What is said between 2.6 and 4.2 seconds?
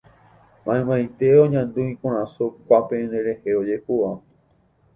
kuápe nderehe ojehúva.